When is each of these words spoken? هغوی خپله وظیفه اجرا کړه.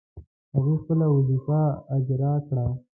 هغوی 0.55 0.75
خپله 0.81 1.05
وظیفه 1.15 1.59
اجرا 1.95 2.33
کړه. 2.47 2.65